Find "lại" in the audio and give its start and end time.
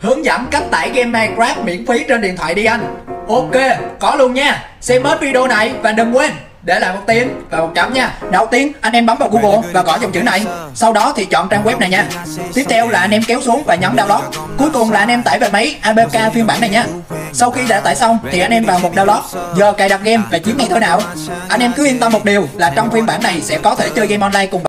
6.80-6.94